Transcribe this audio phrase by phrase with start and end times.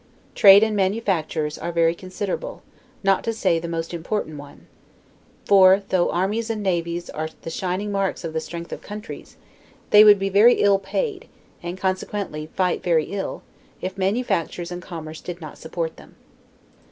[0.33, 2.63] Trade and manufactures are very considerable,
[3.03, 4.63] not to say the most important ones;
[5.45, 9.37] for, though armies and navies are the shining marks of the strength of countries,
[9.91, 11.27] they would be very ill paid,
[11.61, 13.43] and consequently fight very ill,
[13.79, 16.15] if manufactures and commerce did not support them.